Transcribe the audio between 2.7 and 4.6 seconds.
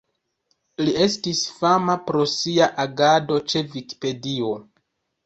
agado ĉe Vikipedio.